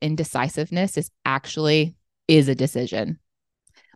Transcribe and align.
indecisiveness 0.00 0.96
is 0.96 1.10
actually 1.24 1.94
is 2.28 2.48
a 2.48 2.54
decision. 2.54 3.18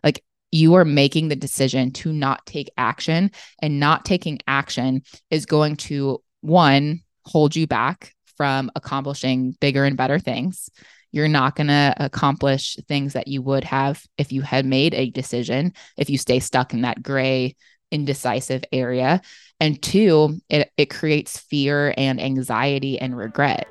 Like 0.03 0.23
you 0.51 0.75
are 0.75 0.85
making 0.85 1.27
the 1.27 1.35
decision 1.35 1.91
to 1.91 2.13
not 2.13 2.45
take 2.45 2.69
action 2.77 3.31
and 3.61 3.79
not 3.79 4.05
taking 4.05 4.39
action 4.47 5.03
is 5.29 5.45
going 5.45 5.75
to 5.75 6.21
one 6.41 7.01
hold 7.25 7.55
you 7.55 7.67
back 7.67 8.13
from 8.37 8.71
accomplishing 8.75 9.55
bigger 9.59 9.85
and 9.85 9.97
better 9.97 10.19
things. 10.19 10.69
You're 11.11 11.27
not 11.27 11.55
going 11.55 11.67
to 11.67 11.95
accomplish 11.97 12.77
things 12.87 13.13
that 13.13 13.27
you 13.27 13.41
would 13.41 13.63
have 13.63 14.03
if 14.17 14.31
you 14.31 14.41
had 14.41 14.65
made 14.65 14.93
a 14.93 15.09
decision 15.09 15.73
if 15.97 16.09
you 16.09 16.17
stay 16.17 16.39
stuck 16.39 16.73
in 16.73 16.81
that 16.81 17.01
gray 17.01 17.55
indecisive 17.91 18.63
area. 18.71 19.21
And 19.59 19.81
two 19.81 20.39
it, 20.49 20.69
it 20.75 20.89
creates 20.89 21.39
fear 21.39 21.93
and 21.97 22.19
anxiety 22.19 22.99
and 22.99 23.15
regret 23.15 23.67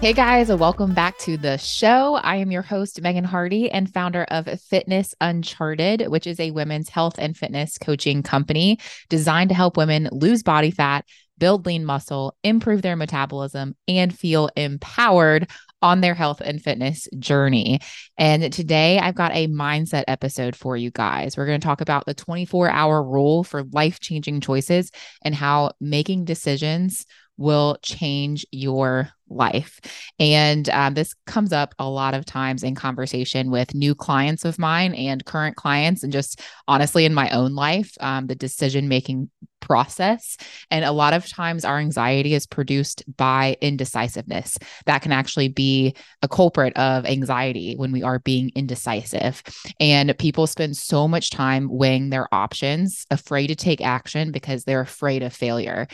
Hey 0.00 0.14
guys, 0.14 0.50
welcome 0.50 0.94
back 0.94 1.18
to 1.18 1.36
the 1.36 1.58
show. 1.58 2.14
I 2.14 2.36
am 2.36 2.50
your 2.50 2.62
host, 2.62 3.02
Megan 3.02 3.22
Hardy, 3.22 3.70
and 3.70 3.92
founder 3.92 4.24
of 4.30 4.48
Fitness 4.58 5.14
Uncharted, 5.20 6.08
which 6.08 6.26
is 6.26 6.40
a 6.40 6.52
women's 6.52 6.88
health 6.88 7.16
and 7.18 7.36
fitness 7.36 7.76
coaching 7.76 8.22
company 8.22 8.78
designed 9.10 9.50
to 9.50 9.54
help 9.54 9.76
women 9.76 10.08
lose 10.10 10.42
body 10.42 10.70
fat, 10.70 11.04
build 11.36 11.66
lean 11.66 11.84
muscle, 11.84 12.34
improve 12.42 12.80
their 12.80 12.96
metabolism, 12.96 13.76
and 13.86 14.18
feel 14.18 14.48
empowered 14.56 15.50
on 15.82 16.00
their 16.00 16.14
health 16.14 16.40
and 16.40 16.62
fitness 16.62 17.06
journey. 17.18 17.80
And 18.16 18.50
today 18.50 18.98
I've 18.98 19.14
got 19.14 19.34
a 19.34 19.48
mindset 19.48 20.04
episode 20.08 20.56
for 20.56 20.78
you 20.78 20.90
guys. 20.90 21.36
We're 21.36 21.46
going 21.46 21.60
to 21.60 21.66
talk 21.66 21.82
about 21.82 22.06
the 22.06 22.14
24 22.14 22.70
hour 22.70 23.02
rule 23.02 23.44
for 23.44 23.64
life 23.64 24.00
changing 24.00 24.40
choices 24.40 24.92
and 25.22 25.34
how 25.34 25.72
making 25.78 26.24
decisions 26.24 27.04
will 27.40 27.78
change 27.82 28.46
your 28.52 29.10
life. 29.30 29.80
And 30.18 30.68
um, 30.70 30.94
this 30.94 31.14
comes 31.26 31.52
up 31.52 31.74
a 31.78 31.88
lot 31.88 32.14
of 32.14 32.26
times 32.26 32.62
in 32.62 32.74
conversation 32.74 33.50
with 33.50 33.74
new 33.74 33.94
clients 33.94 34.44
of 34.44 34.58
mine 34.58 34.94
and 34.94 35.24
current 35.24 35.56
clients, 35.56 36.02
and 36.02 36.12
just 36.12 36.40
honestly 36.68 37.04
in 37.04 37.14
my 37.14 37.30
own 37.30 37.54
life, 37.54 37.96
um, 38.00 38.26
the 38.26 38.34
decision 38.34 38.88
making 38.88 39.30
process. 39.60 40.36
And 40.70 40.84
a 40.84 40.92
lot 40.92 41.12
of 41.12 41.28
times, 41.28 41.64
our 41.64 41.78
anxiety 41.78 42.34
is 42.34 42.46
produced 42.46 43.04
by 43.16 43.56
indecisiveness. 43.60 44.58
That 44.86 45.02
can 45.02 45.12
actually 45.12 45.48
be 45.48 45.94
a 46.22 46.28
culprit 46.28 46.76
of 46.76 47.06
anxiety 47.06 47.74
when 47.76 47.92
we 47.92 48.02
are 48.02 48.18
being 48.18 48.50
indecisive. 48.54 49.42
And 49.78 50.16
people 50.18 50.46
spend 50.46 50.76
so 50.76 51.06
much 51.06 51.30
time 51.30 51.68
weighing 51.70 52.10
their 52.10 52.26
options, 52.34 53.06
afraid 53.10 53.48
to 53.48 53.54
take 53.54 53.80
action 53.80 54.32
because 54.32 54.64
they're 54.64 54.80
afraid 54.80 55.22
of 55.22 55.32
failure 55.32 55.86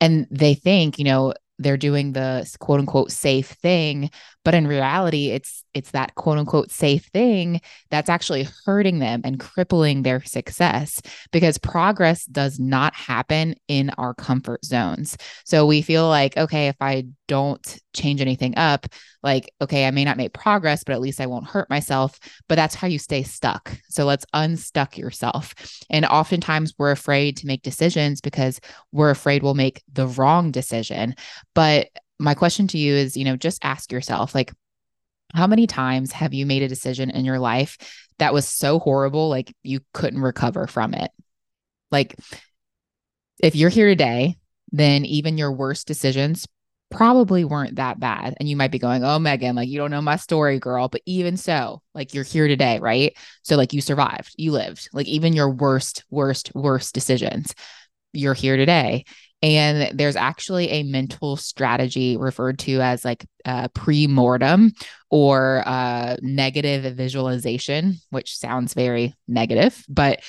and 0.00 0.26
they 0.30 0.54
think 0.54 0.98
you 0.98 1.04
know 1.04 1.34
they're 1.58 1.76
doing 1.76 2.12
the 2.12 2.48
quote 2.58 2.80
unquote 2.80 3.10
safe 3.10 3.48
thing 3.48 4.10
but 4.44 4.54
in 4.54 4.66
reality 4.66 5.28
it's 5.28 5.64
it's 5.74 5.90
that 5.90 6.14
quote 6.14 6.38
unquote 6.38 6.70
safe 6.70 7.04
thing 7.12 7.60
that's 7.90 8.08
actually 8.08 8.48
hurting 8.64 8.98
them 8.98 9.20
and 9.24 9.38
crippling 9.38 10.02
their 10.02 10.22
success 10.24 11.00
because 11.32 11.58
progress 11.58 12.24
does 12.24 12.58
not 12.58 12.94
happen 12.94 13.54
in 13.68 13.90
our 13.90 14.14
comfort 14.14 14.64
zones. 14.64 15.16
So 15.44 15.66
we 15.66 15.82
feel 15.82 16.08
like 16.08 16.36
okay 16.36 16.68
if 16.68 16.76
i 16.80 17.06
don't 17.26 17.78
change 17.94 18.22
anything 18.22 18.56
up 18.56 18.86
like 19.22 19.52
okay 19.60 19.86
i 19.86 19.90
may 19.90 20.04
not 20.04 20.16
make 20.16 20.32
progress 20.32 20.82
but 20.82 20.94
at 20.94 21.00
least 21.00 21.20
i 21.20 21.26
won't 21.26 21.46
hurt 21.46 21.68
myself 21.68 22.18
but 22.48 22.54
that's 22.54 22.74
how 22.74 22.86
you 22.88 22.98
stay 22.98 23.22
stuck. 23.22 23.76
So 23.88 24.04
let's 24.04 24.24
unstuck 24.32 24.96
yourself. 24.98 25.54
And 25.90 26.04
oftentimes 26.04 26.74
we're 26.78 26.90
afraid 26.90 27.36
to 27.38 27.46
make 27.46 27.62
decisions 27.62 28.20
because 28.20 28.60
we're 28.92 29.10
afraid 29.10 29.42
we'll 29.42 29.54
make 29.54 29.82
the 29.92 30.06
wrong 30.06 30.50
decision 30.50 31.14
but 31.54 31.88
my 32.18 32.34
question 32.34 32.66
to 32.68 32.78
you 32.78 32.94
is, 32.94 33.16
you 33.16 33.24
know, 33.24 33.36
just 33.36 33.64
ask 33.64 33.92
yourself, 33.92 34.34
like, 34.34 34.52
how 35.34 35.46
many 35.46 35.66
times 35.66 36.12
have 36.12 36.32
you 36.32 36.46
made 36.46 36.62
a 36.62 36.68
decision 36.68 37.10
in 37.10 37.24
your 37.24 37.38
life 37.38 37.76
that 38.18 38.32
was 38.32 38.48
so 38.48 38.78
horrible, 38.78 39.28
like 39.28 39.54
you 39.62 39.80
couldn't 39.92 40.22
recover 40.22 40.66
from 40.66 40.94
it? 40.94 41.10
Like, 41.90 42.16
if 43.42 43.54
you're 43.54 43.70
here 43.70 43.88
today, 43.88 44.36
then 44.72 45.04
even 45.04 45.38
your 45.38 45.52
worst 45.52 45.86
decisions 45.86 46.46
probably 46.90 47.44
weren't 47.44 47.76
that 47.76 48.00
bad. 48.00 48.34
And 48.40 48.48
you 48.48 48.56
might 48.56 48.70
be 48.70 48.78
going, 48.78 49.04
Oh, 49.04 49.18
Megan, 49.18 49.56
like 49.56 49.68
you 49.68 49.78
don't 49.78 49.90
know 49.90 50.00
my 50.00 50.16
story, 50.16 50.58
girl. 50.58 50.88
But 50.88 51.02
even 51.06 51.36
so, 51.36 51.82
like 51.94 52.14
you're 52.14 52.24
here 52.24 52.48
today, 52.48 52.78
right? 52.78 53.16
So, 53.42 53.56
like 53.56 53.72
you 53.72 53.80
survived, 53.80 54.34
you 54.36 54.52
lived, 54.52 54.88
like 54.92 55.06
even 55.06 55.34
your 55.34 55.50
worst, 55.50 56.04
worst, 56.10 56.50
worst 56.54 56.94
decisions, 56.94 57.54
you're 58.12 58.34
here 58.34 58.56
today. 58.56 59.04
And 59.40 59.96
there's 59.96 60.16
actually 60.16 60.68
a 60.70 60.82
mental 60.82 61.36
strategy 61.36 62.16
referred 62.16 62.58
to 62.60 62.80
as 62.80 63.04
like 63.04 63.24
uh, 63.44 63.68
pre-mortem 63.68 64.72
or 65.10 65.62
uh, 65.64 66.16
negative 66.20 66.96
visualization, 66.96 67.96
which 68.10 68.36
sounds 68.36 68.74
very 68.74 69.14
negative, 69.28 69.84
but 69.88 70.20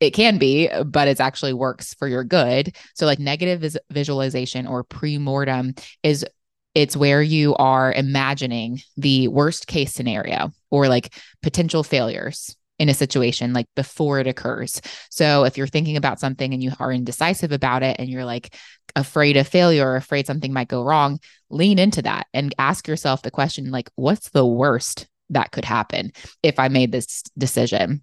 it 0.00 0.10
can 0.10 0.38
be, 0.38 0.68
but 0.84 1.08
it 1.08 1.20
actually 1.20 1.54
works 1.54 1.94
for 1.94 2.08
your 2.08 2.24
good. 2.24 2.74
So, 2.94 3.06
like 3.06 3.18
negative 3.18 3.60
vis- 3.60 3.78
visualization 3.90 4.66
or 4.66 4.84
pre-mortem 4.84 5.74
is 6.02 6.24
it's 6.74 6.96
where 6.96 7.22
you 7.22 7.54
are 7.54 7.92
imagining 7.92 8.80
the 8.98 9.28
worst 9.28 9.66
case 9.66 9.94
scenario 9.94 10.50
or 10.70 10.88
like 10.88 11.14
potential 11.42 11.82
failures 11.82 12.54
in 12.78 12.88
a 12.88 12.94
situation 12.94 13.52
like 13.52 13.66
before 13.74 14.18
it 14.18 14.26
occurs. 14.26 14.80
So 15.10 15.44
if 15.44 15.56
you're 15.56 15.66
thinking 15.66 15.96
about 15.96 16.20
something 16.20 16.52
and 16.52 16.62
you 16.62 16.72
are 16.78 16.92
indecisive 16.92 17.52
about 17.52 17.82
it 17.82 17.96
and 17.98 18.08
you're 18.08 18.24
like 18.24 18.54
afraid 18.94 19.36
of 19.36 19.48
failure 19.48 19.86
or 19.86 19.96
afraid 19.96 20.26
something 20.26 20.52
might 20.52 20.68
go 20.68 20.82
wrong, 20.82 21.18
lean 21.50 21.78
into 21.78 22.02
that 22.02 22.26
and 22.34 22.54
ask 22.58 22.86
yourself 22.86 23.22
the 23.22 23.30
question 23.30 23.70
like 23.70 23.90
what's 23.94 24.30
the 24.30 24.46
worst 24.46 25.06
that 25.30 25.50
could 25.52 25.64
happen 25.64 26.12
if 26.42 26.58
I 26.58 26.68
made 26.68 26.92
this 26.92 27.22
decision? 27.38 28.02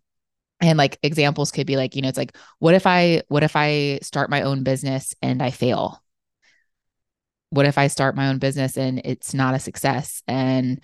And 0.59 0.77
like 0.77 0.97
examples 1.03 1.51
could 1.51 1.67
be 1.67 1.77
like, 1.77 1.95
you 1.95 2.01
know, 2.01 2.09
it's 2.09 2.17
like 2.17 2.35
what 2.59 2.73
if 2.73 2.87
I 2.87 3.21
what 3.27 3.43
if 3.43 3.55
I 3.55 3.99
start 4.01 4.29
my 4.29 4.41
own 4.41 4.63
business 4.63 5.13
and 5.21 5.41
I 5.41 5.51
fail? 5.51 6.01
What 7.51 7.67
if 7.67 7.77
I 7.77 7.87
start 7.87 8.15
my 8.15 8.29
own 8.29 8.39
business 8.39 8.77
and 8.77 9.01
it's 9.05 9.35
not 9.35 9.53
a 9.53 9.59
success 9.59 10.23
and 10.27 10.81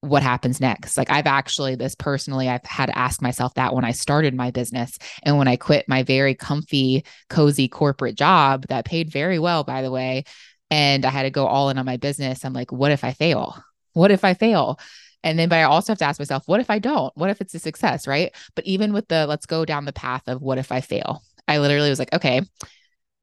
what 0.00 0.22
happens 0.22 0.60
next. 0.60 0.96
Like 0.96 1.10
I've 1.10 1.26
actually 1.26 1.74
this 1.74 1.94
personally 1.94 2.48
I've 2.48 2.64
had 2.64 2.86
to 2.86 2.98
ask 2.98 3.20
myself 3.20 3.54
that 3.54 3.74
when 3.74 3.84
I 3.84 3.92
started 3.92 4.34
my 4.34 4.50
business 4.50 4.98
and 5.22 5.36
when 5.36 5.48
I 5.48 5.56
quit 5.56 5.88
my 5.88 6.02
very 6.02 6.34
comfy 6.34 7.04
cozy 7.28 7.68
corporate 7.68 8.16
job 8.16 8.66
that 8.68 8.86
paid 8.86 9.12
very 9.12 9.38
well 9.38 9.62
by 9.62 9.82
the 9.82 9.90
way 9.90 10.24
and 10.70 11.04
I 11.04 11.10
had 11.10 11.24
to 11.24 11.30
go 11.30 11.46
all 11.46 11.68
in 11.68 11.78
on 11.78 11.84
my 11.84 11.98
business. 11.98 12.44
I'm 12.44 12.54
like 12.54 12.72
what 12.72 12.92
if 12.92 13.04
I 13.04 13.12
fail? 13.12 13.62
What 13.92 14.10
if 14.10 14.24
I 14.24 14.34
fail? 14.34 14.78
And 15.22 15.38
then, 15.38 15.50
but 15.50 15.56
I 15.56 15.64
also 15.64 15.92
have 15.92 15.98
to 15.98 16.06
ask 16.06 16.18
myself, 16.18 16.44
what 16.46 16.60
if 16.60 16.70
I 16.70 16.78
don't? 16.78 17.14
What 17.14 17.28
if 17.28 17.42
it's 17.42 17.54
a 17.54 17.58
success? 17.58 18.06
Right. 18.06 18.34
But 18.54 18.64
even 18.64 18.94
with 18.94 19.08
the 19.08 19.26
let's 19.26 19.44
go 19.44 19.66
down 19.66 19.84
the 19.84 19.92
path 19.92 20.22
of 20.28 20.40
what 20.40 20.56
if 20.56 20.72
I 20.72 20.80
fail, 20.80 21.22
I 21.46 21.58
literally 21.58 21.90
was 21.90 21.98
like, 21.98 22.14
okay, 22.14 22.40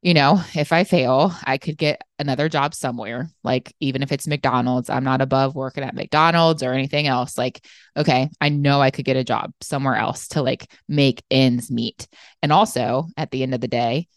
you 0.02 0.14
know, 0.14 0.42
if 0.56 0.72
I 0.72 0.84
fail, 0.84 1.34
I 1.44 1.58
could 1.58 1.78
get 1.78 2.02
another 2.20 2.50
job 2.50 2.76
somewhere. 2.76 3.30
Like, 3.44 3.74
even 3.80 4.04
if 4.04 4.12
it's 4.12 4.28
McDonald's, 4.28 4.90
I'm 4.90 5.04
not 5.04 5.22
above 5.22 5.56
working 5.56 5.84
at 5.84 5.96
McDonald's 5.96 6.62
or 6.62 6.72
anything 6.72 7.08
else. 7.08 7.38
Like, 7.38 7.66
okay, 7.96 8.30
I 8.40 8.50
know 8.50 8.80
I 8.80 8.92
could 8.92 9.06
get 9.06 9.18
a 9.18 9.24
job 9.24 9.52
somewhere 9.62 9.96
else 9.96 10.28
to 10.30 10.44
like 10.44 10.72
make 10.88 11.24
ends 11.32 11.72
meet. 11.72 12.08
And 12.44 12.52
also 12.52 13.08
at 13.18 13.32
the 13.32 13.42
end 13.42 13.56
of 13.56 13.62
the 13.62 13.68
day, 13.68 14.08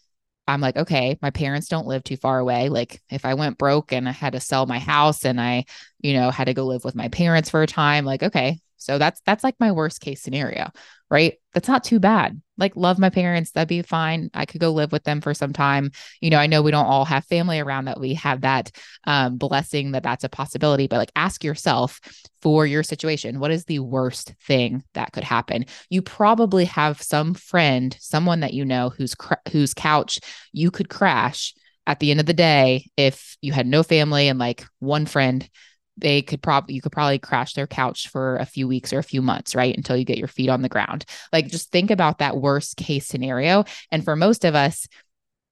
I'm 0.47 0.61
like, 0.61 0.77
okay, 0.77 1.17
my 1.21 1.31
parents 1.31 1.67
don't 1.67 1.87
live 1.87 2.03
too 2.03 2.17
far 2.17 2.37
away. 2.39 2.69
Like, 2.69 3.01
if 3.09 3.25
I 3.25 3.33
went 3.33 3.57
broke 3.57 3.91
and 3.91 4.07
I 4.07 4.11
had 4.11 4.33
to 4.33 4.39
sell 4.39 4.65
my 4.65 4.79
house 4.79 5.25
and 5.25 5.41
I, 5.41 5.65
you 5.99 6.13
know, 6.13 6.29
had 6.29 6.45
to 6.45 6.53
go 6.53 6.65
live 6.65 6.83
with 6.83 6.95
my 6.95 7.07
parents 7.07 7.49
for 7.49 7.63
a 7.63 7.67
time, 7.67 8.05
like, 8.05 8.23
okay, 8.23 8.59
so 8.81 8.97
that's 8.97 9.21
that's 9.25 9.43
like 9.43 9.55
my 9.59 9.71
worst 9.71 10.01
case 10.01 10.21
scenario, 10.21 10.71
right? 11.09 11.35
That's 11.53 11.67
not 11.67 11.83
too 11.83 11.99
bad. 11.99 12.41
Like 12.57 12.75
love 12.75 12.97
my 12.97 13.09
parents, 13.09 13.51
that'd 13.51 13.67
be 13.67 13.81
fine. 13.83 14.29
I 14.33 14.45
could 14.45 14.59
go 14.59 14.71
live 14.71 14.91
with 14.91 15.03
them 15.03 15.21
for 15.21 15.33
some 15.33 15.53
time. 15.53 15.91
You 16.19 16.31
know, 16.31 16.37
I 16.37 16.47
know 16.47 16.61
we 16.61 16.71
don't 16.71 16.85
all 16.85 17.05
have 17.05 17.25
family 17.25 17.59
around 17.59 17.85
that 17.85 17.99
we 17.99 18.15
have 18.15 18.41
that 18.41 18.71
um, 19.05 19.37
blessing 19.37 19.91
that 19.91 20.03
that's 20.03 20.23
a 20.23 20.29
possibility, 20.29 20.87
but 20.87 20.97
like 20.97 21.11
ask 21.15 21.43
yourself 21.43 21.99
for 22.41 22.65
your 22.65 22.81
situation, 22.81 23.39
what 23.39 23.51
is 23.51 23.65
the 23.65 23.79
worst 23.79 24.33
thing 24.47 24.83
that 24.93 25.11
could 25.11 25.23
happen? 25.23 25.65
You 25.89 26.01
probably 26.01 26.65
have 26.65 27.01
some 27.01 27.35
friend, 27.35 27.95
someone 27.99 28.39
that 28.39 28.53
you 28.53 28.65
know 28.65 28.89
whose 28.89 29.13
cr- 29.13 29.35
whose 29.51 29.73
couch 29.75 30.19
you 30.53 30.71
could 30.71 30.89
crash 30.89 31.53
at 31.87 31.99
the 31.99 32.11
end 32.11 32.19
of 32.19 32.25
the 32.25 32.33
day 32.33 32.89
if 32.97 33.37
you 33.41 33.53
had 33.53 33.67
no 33.67 33.83
family 33.83 34.27
and 34.27 34.39
like 34.39 34.65
one 34.79 35.05
friend 35.05 35.47
they 35.97 36.21
could 36.21 36.41
probably 36.41 36.75
you 36.75 36.81
could 36.81 36.91
probably 36.91 37.19
crash 37.19 37.53
their 37.53 37.67
couch 37.67 38.07
for 38.09 38.37
a 38.37 38.45
few 38.45 38.67
weeks 38.67 38.93
or 38.93 38.99
a 38.99 39.03
few 39.03 39.21
months 39.21 39.55
right 39.55 39.75
until 39.75 39.97
you 39.97 40.05
get 40.05 40.17
your 40.17 40.27
feet 40.27 40.49
on 40.49 40.61
the 40.61 40.69
ground. 40.69 41.05
Like 41.31 41.47
just 41.47 41.71
think 41.71 41.91
about 41.91 42.19
that 42.19 42.37
worst 42.37 42.77
case 42.77 43.05
scenario. 43.05 43.65
And 43.91 44.03
for 44.03 44.15
most 44.15 44.45
of 44.45 44.55
us 44.55 44.87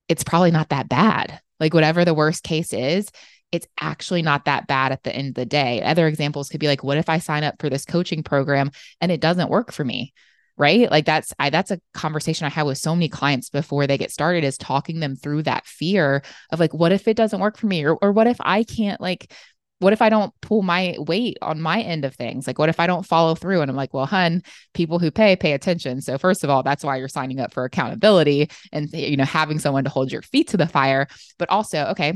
it's 0.08 0.24
probably 0.24 0.52
not 0.52 0.70
that 0.70 0.90
bad. 0.90 1.40
Like 1.60 1.74
whatever 1.74 2.04
the 2.04 2.14
worst 2.14 2.44
case 2.44 2.74
is 2.74 3.10
it's 3.52 3.68
actually 3.80 4.22
not 4.22 4.46
that 4.46 4.68
bad 4.68 4.92
at 4.92 5.02
the 5.02 5.16
end 5.16 5.30
of 5.30 5.34
the 5.34 5.46
day. 5.46 5.82
Other 5.82 6.08
examples 6.08 6.50
could 6.50 6.60
be 6.60 6.68
like 6.68 6.84
what 6.84 6.98
if 6.98 7.10
i 7.10 7.20
sign 7.20 7.44
up 7.44 7.56
for 7.60 7.70
this 7.70 7.86
coaching 7.86 8.24
program 8.24 8.72
and 9.02 9.12
it 9.12 9.22
doesn't 9.22 9.50
work 9.50 9.72
for 9.72 9.84
me? 9.84 10.14
Right? 10.58 10.90
Like 10.90 11.06
that's 11.06 11.34
i 11.38 11.50
that's 11.50 11.72
a 11.72 11.82
conversation 11.94 12.46
i 12.46 12.50
have 12.50 12.68
with 12.68 12.78
so 12.78 12.96
many 12.96 13.10
clients 13.10 13.50
before 13.50 13.88
they 13.88 13.98
get 13.98 14.12
started 14.12 14.44
is 14.44 14.58
talking 14.58 15.00
them 15.00 15.16
through 15.16 15.44
that 15.44 15.66
fear 15.66 16.22
of 16.52 16.60
like 16.60 16.74
what 16.74 16.92
if 16.92 17.08
it 17.08 17.18
doesn't 17.18 17.40
work 17.42 17.58
for 17.58 17.68
me? 17.68 17.86
Or, 17.86 17.96
or 17.96 18.12
what 18.12 18.28
if 18.28 18.38
i 18.40 18.64
can't 18.64 19.02
like 19.02 19.32
what 19.80 19.94
if 19.94 20.02
I 20.02 20.10
don't 20.10 20.34
pull 20.42 20.62
my 20.62 20.96
weight 21.00 21.38
on 21.42 21.62
my 21.62 21.82
end 21.82 22.06
of 22.06 22.16
things? 22.16 22.46
Like, 22.46 22.60
what 22.60 22.70
if 22.70 22.80
I 22.80 22.88
don't 22.88 23.06
follow 23.06 23.34
through? 23.34 23.62
And 23.62 23.72
I'm 23.72 23.78
like, 23.78 23.94
well, 23.94 24.06
hun, 24.06 24.44
people 24.74 25.00
who 25.00 25.10
pay, 25.10 25.36
pay 25.36 25.54
attention. 25.54 26.02
So, 26.02 26.18
first 26.18 26.44
of 26.44 26.50
all, 26.50 26.64
that's 26.64 26.84
why 26.84 26.98
you're 26.98 27.08
signing 27.08 27.40
up 27.40 27.54
for 27.54 27.64
accountability 27.64 28.50
and, 28.72 28.92
you 28.92 29.18
know, 29.18 29.26
having 29.26 29.60
someone 29.60 29.86
to 29.86 29.90
hold 29.90 30.12
your 30.12 30.22
feet 30.22 30.50
to 30.50 30.58
the 30.58 30.68
fire. 30.68 31.08
But 31.38 31.50
also, 31.50 31.86
okay, 31.88 32.14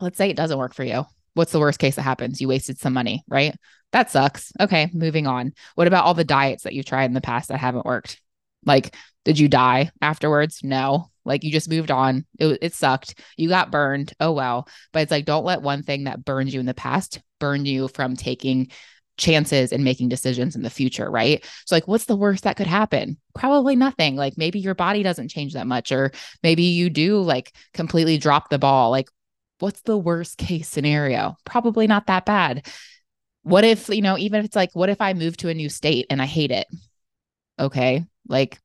let's 0.00 0.18
say 0.18 0.30
it 0.30 0.36
doesn't 0.36 0.58
work 0.58 0.74
for 0.74 0.84
you. 0.84 1.04
What's 1.34 1.52
the 1.52 1.60
worst 1.60 1.78
case 1.78 1.96
that 1.96 2.02
happens? 2.02 2.40
You 2.40 2.48
wasted 2.48 2.78
some 2.78 2.92
money, 2.92 3.24
right? 3.28 3.54
That 3.92 4.10
sucks. 4.10 4.52
Okay, 4.60 4.90
moving 4.92 5.26
on. 5.26 5.52
What 5.74 5.86
about 5.86 6.04
all 6.04 6.14
the 6.14 6.24
diets 6.24 6.64
that 6.64 6.74
you've 6.74 6.86
tried 6.86 7.04
in 7.06 7.14
the 7.14 7.20
past 7.20 7.48
that 7.48 7.58
haven't 7.58 7.86
worked? 7.86 8.20
Like, 8.64 8.94
did 9.24 9.38
you 9.38 9.48
die 9.48 9.90
afterwards? 10.00 10.60
No. 10.62 11.09
Like 11.24 11.44
you 11.44 11.52
just 11.52 11.70
moved 11.70 11.90
on. 11.90 12.24
It, 12.38 12.58
it 12.62 12.74
sucked. 12.74 13.18
You 13.36 13.48
got 13.48 13.70
burned. 13.70 14.12
Oh, 14.20 14.32
well. 14.32 14.68
But 14.92 15.02
it's 15.02 15.10
like, 15.10 15.24
don't 15.24 15.44
let 15.44 15.62
one 15.62 15.82
thing 15.82 16.04
that 16.04 16.24
burned 16.24 16.52
you 16.52 16.60
in 16.60 16.66
the 16.66 16.74
past 16.74 17.20
burn 17.38 17.66
you 17.66 17.88
from 17.88 18.16
taking 18.16 18.70
chances 19.16 19.72
and 19.72 19.84
making 19.84 20.08
decisions 20.08 20.56
in 20.56 20.62
the 20.62 20.70
future, 20.70 21.10
right? 21.10 21.44
So, 21.66 21.76
like, 21.76 21.86
what's 21.86 22.06
the 22.06 22.16
worst 22.16 22.44
that 22.44 22.56
could 22.56 22.66
happen? 22.66 23.18
Probably 23.34 23.76
nothing. 23.76 24.16
Like, 24.16 24.38
maybe 24.38 24.58
your 24.58 24.74
body 24.74 25.02
doesn't 25.02 25.28
change 25.28 25.52
that 25.52 25.66
much, 25.66 25.92
or 25.92 26.10
maybe 26.42 26.62
you 26.62 26.90
do 26.90 27.20
like 27.20 27.54
completely 27.74 28.18
drop 28.18 28.48
the 28.48 28.58
ball. 28.58 28.90
Like, 28.90 29.08
what's 29.58 29.82
the 29.82 29.98
worst 29.98 30.38
case 30.38 30.68
scenario? 30.68 31.36
Probably 31.44 31.86
not 31.86 32.06
that 32.06 32.24
bad. 32.24 32.66
What 33.42 33.64
if, 33.64 33.88
you 33.88 34.02
know, 34.02 34.18
even 34.18 34.40
if 34.40 34.46
it's 34.46 34.56
like, 34.56 34.70
what 34.74 34.88
if 34.90 35.00
I 35.00 35.12
move 35.12 35.36
to 35.38 35.48
a 35.48 35.54
new 35.54 35.68
state 35.68 36.06
and 36.10 36.20
I 36.20 36.26
hate 36.26 36.50
it? 36.50 36.66
Okay. 37.58 38.04
Like, 38.26 38.58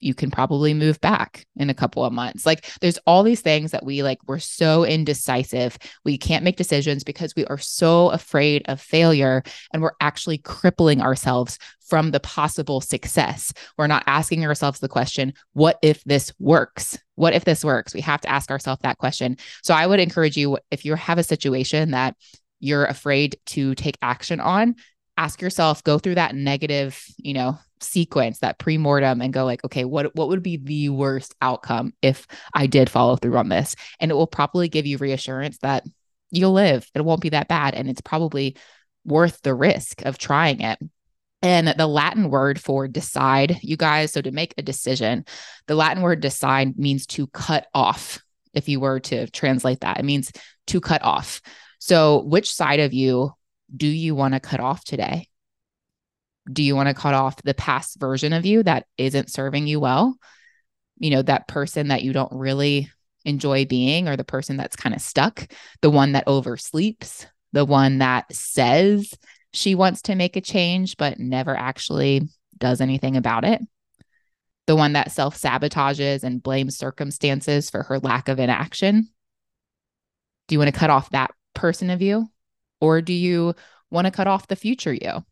you 0.00 0.14
can 0.14 0.30
probably 0.30 0.74
move 0.74 1.00
back 1.00 1.46
in 1.56 1.70
a 1.70 1.74
couple 1.74 2.04
of 2.04 2.12
months. 2.12 2.46
Like 2.46 2.64
there's 2.80 2.98
all 3.06 3.22
these 3.22 3.40
things 3.40 3.70
that 3.72 3.84
we 3.84 4.02
like 4.02 4.18
we're 4.26 4.38
so 4.38 4.84
indecisive. 4.84 5.78
We 6.04 6.18
can't 6.18 6.44
make 6.44 6.56
decisions 6.56 7.04
because 7.04 7.34
we 7.36 7.44
are 7.46 7.58
so 7.58 8.10
afraid 8.10 8.62
of 8.66 8.80
failure 8.80 9.42
and 9.72 9.82
we're 9.82 9.92
actually 10.00 10.38
crippling 10.38 11.00
ourselves 11.00 11.58
from 11.88 12.10
the 12.10 12.20
possible 12.20 12.80
success. 12.80 13.52
We're 13.76 13.86
not 13.86 14.04
asking 14.06 14.44
ourselves 14.44 14.80
the 14.80 14.88
question, 14.88 15.32
what 15.54 15.78
if 15.82 16.04
this 16.04 16.32
works? 16.38 16.98
What 17.14 17.32
if 17.32 17.44
this 17.44 17.64
works? 17.64 17.94
We 17.94 18.02
have 18.02 18.20
to 18.20 18.30
ask 18.30 18.50
ourselves 18.50 18.82
that 18.82 18.98
question. 18.98 19.38
So 19.62 19.74
I 19.74 19.86
would 19.86 20.00
encourage 20.00 20.36
you 20.36 20.58
if 20.70 20.84
you 20.84 20.94
have 20.94 21.18
a 21.18 21.22
situation 21.22 21.92
that 21.92 22.14
you're 22.60 22.84
afraid 22.84 23.38
to 23.46 23.74
take 23.74 23.96
action 24.02 24.38
on, 24.40 24.76
ask 25.16 25.40
yourself, 25.40 25.82
go 25.82 25.98
through 25.98 26.16
that 26.16 26.34
negative, 26.34 27.02
you 27.16 27.32
know, 27.32 27.58
sequence, 27.82 28.40
that 28.40 28.58
pre-mortem 28.58 29.20
and 29.20 29.32
go 29.32 29.44
like, 29.44 29.64
okay, 29.64 29.84
what 29.84 30.14
what 30.14 30.28
would 30.28 30.42
be 30.42 30.56
the 30.56 30.88
worst 30.90 31.34
outcome 31.40 31.92
if 32.02 32.26
I 32.54 32.66
did 32.66 32.90
follow 32.90 33.16
through 33.16 33.36
on 33.36 33.48
this? 33.48 33.76
And 34.00 34.10
it 34.10 34.14
will 34.14 34.26
probably 34.26 34.68
give 34.68 34.86
you 34.86 34.98
reassurance 34.98 35.58
that 35.58 35.84
you'll 36.30 36.52
live. 36.52 36.88
It 36.94 37.04
won't 37.04 37.22
be 37.22 37.30
that 37.30 37.48
bad 37.48 37.74
and 37.74 37.88
it's 37.88 38.00
probably 38.00 38.56
worth 39.04 39.40
the 39.42 39.54
risk 39.54 40.02
of 40.04 40.18
trying 40.18 40.60
it. 40.60 40.78
And 41.40 41.68
the 41.68 41.86
Latin 41.86 42.30
word 42.30 42.60
for 42.60 42.88
decide, 42.88 43.58
you 43.62 43.76
guys, 43.76 44.12
so 44.12 44.20
to 44.20 44.32
make 44.32 44.54
a 44.58 44.62
decision, 44.62 45.24
the 45.66 45.76
Latin 45.76 46.02
word 46.02 46.20
decide 46.20 46.76
means 46.76 47.06
to 47.06 47.28
cut 47.28 47.66
off. 47.72 48.20
If 48.54 48.68
you 48.68 48.80
were 48.80 48.98
to 49.00 49.28
translate 49.30 49.80
that, 49.80 50.00
it 50.00 50.04
means 50.04 50.32
to 50.68 50.80
cut 50.80 51.04
off. 51.04 51.40
So, 51.78 52.22
which 52.24 52.52
side 52.52 52.80
of 52.80 52.92
you 52.92 53.32
do 53.74 53.86
you 53.86 54.14
want 54.14 54.34
to 54.34 54.40
cut 54.40 54.58
off 54.58 54.84
today? 54.84 55.28
Do 56.52 56.62
you 56.62 56.74
want 56.74 56.88
to 56.88 56.94
cut 56.94 57.14
off 57.14 57.42
the 57.42 57.54
past 57.54 57.98
version 57.98 58.32
of 58.32 58.46
you 58.46 58.62
that 58.62 58.86
isn't 58.96 59.30
serving 59.30 59.66
you 59.66 59.80
well? 59.80 60.16
You 60.98 61.10
know, 61.10 61.22
that 61.22 61.48
person 61.48 61.88
that 61.88 62.02
you 62.02 62.12
don't 62.12 62.32
really 62.32 62.90
enjoy 63.24 63.66
being, 63.66 64.08
or 64.08 64.16
the 64.16 64.24
person 64.24 64.56
that's 64.56 64.76
kind 64.76 64.94
of 64.94 65.00
stuck, 65.00 65.46
the 65.82 65.90
one 65.90 66.12
that 66.12 66.26
oversleeps, 66.26 67.26
the 67.52 67.64
one 67.64 67.98
that 67.98 68.32
says 68.32 69.14
she 69.52 69.74
wants 69.74 70.02
to 70.02 70.14
make 70.14 70.36
a 70.36 70.40
change, 70.40 70.96
but 70.96 71.18
never 71.18 71.56
actually 71.56 72.22
does 72.56 72.80
anything 72.80 73.16
about 73.16 73.44
it, 73.44 73.60
the 74.66 74.76
one 74.76 74.94
that 74.94 75.12
self 75.12 75.36
sabotages 75.40 76.22
and 76.22 76.42
blames 76.42 76.76
circumstances 76.76 77.70
for 77.70 77.82
her 77.84 77.98
lack 77.98 78.28
of 78.28 78.38
inaction. 78.38 79.08
Do 80.46 80.54
you 80.54 80.58
want 80.58 80.72
to 80.72 80.78
cut 80.78 80.90
off 80.90 81.10
that 81.10 81.30
person 81.54 81.90
of 81.90 82.02
you? 82.02 82.26
Or 82.80 83.02
do 83.02 83.12
you 83.12 83.54
want 83.90 84.06
to 84.06 84.10
cut 84.10 84.26
off 84.26 84.46
the 84.46 84.56
future 84.56 84.92
you? 84.92 85.24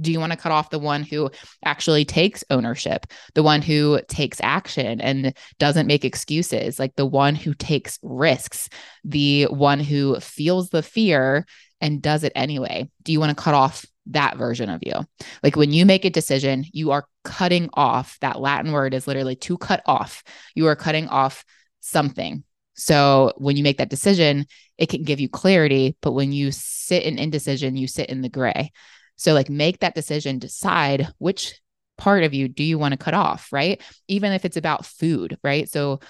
Do 0.00 0.12
you 0.12 0.20
want 0.20 0.32
to 0.32 0.38
cut 0.38 0.52
off 0.52 0.70
the 0.70 0.78
one 0.78 1.02
who 1.02 1.30
actually 1.64 2.04
takes 2.04 2.44
ownership, 2.50 3.06
the 3.34 3.42
one 3.42 3.62
who 3.62 4.00
takes 4.08 4.40
action 4.42 5.00
and 5.00 5.36
doesn't 5.58 5.86
make 5.86 6.04
excuses, 6.04 6.78
like 6.78 6.94
the 6.96 7.06
one 7.06 7.34
who 7.34 7.54
takes 7.54 7.98
risks, 8.02 8.68
the 9.04 9.44
one 9.44 9.80
who 9.80 10.18
feels 10.20 10.70
the 10.70 10.82
fear 10.82 11.46
and 11.80 12.02
does 12.02 12.24
it 12.24 12.32
anyway? 12.34 12.90
Do 13.02 13.12
you 13.12 13.20
want 13.20 13.36
to 13.36 13.42
cut 13.42 13.54
off 13.54 13.84
that 14.06 14.36
version 14.36 14.68
of 14.70 14.80
you? 14.84 14.94
Like 15.42 15.56
when 15.56 15.72
you 15.72 15.86
make 15.86 16.04
a 16.04 16.10
decision, 16.10 16.64
you 16.72 16.90
are 16.90 17.06
cutting 17.24 17.70
off. 17.74 18.18
That 18.20 18.40
Latin 18.40 18.72
word 18.72 18.94
is 18.94 19.06
literally 19.06 19.36
to 19.36 19.58
cut 19.58 19.82
off. 19.86 20.22
You 20.54 20.66
are 20.66 20.76
cutting 20.76 21.08
off 21.08 21.44
something. 21.80 22.44
So 22.74 23.32
when 23.36 23.56
you 23.56 23.62
make 23.62 23.78
that 23.78 23.90
decision, 23.90 24.46
it 24.76 24.88
can 24.88 25.02
give 25.02 25.20
you 25.20 25.28
clarity. 25.28 25.96
But 26.00 26.12
when 26.12 26.32
you 26.32 26.52
sit 26.52 27.02
in 27.02 27.18
indecision, 27.18 27.76
you 27.76 27.88
sit 27.88 28.08
in 28.08 28.22
the 28.22 28.28
gray. 28.28 28.72
So, 29.18 29.34
like, 29.34 29.50
make 29.50 29.80
that 29.80 29.94
decision, 29.94 30.38
decide 30.38 31.08
which 31.18 31.60
part 31.98 32.22
of 32.24 32.32
you 32.32 32.48
do 32.48 32.64
you 32.64 32.78
want 32.78 32.92
to 32.92 32.98
cut 32.98 33.14
off, 33.14 33.52
right? 33.52 33.82
Even 34.06 34.32
if 34.32 34.44
it's 34.46 34.56
about 34.56 34.86
food, 34.86 35.36
right? 35.44 35.68
So, 35.68 36.00